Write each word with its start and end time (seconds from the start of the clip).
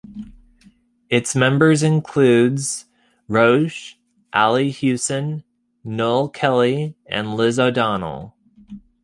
Its 1.11 1.35
membership 1.35 1.85
includes 1.85 2.85
Roche, 3.27 3.97
Ali 4.33 4.71
Hewson, 4.71 5.43
Noel 5.83 6.27
Kelly, 6.29 6.95
and 7.05 7.35
Liz 7.35 7.59
O'Donnell. 7.59 8.35